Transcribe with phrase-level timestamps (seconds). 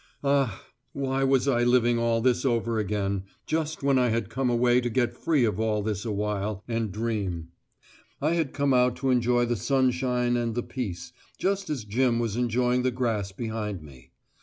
[0.23, 0.65] Ah!
[0.93, 4.89] Why was I living all this over again, just when I had come away to
[4.89, 7.49] get free of all this awhile, and dream?
[8.19, 12.35] I had come out to enjoy the sunshine and the peace, just as Jim was
[12.35, 14.09] enjoying the grass behind me.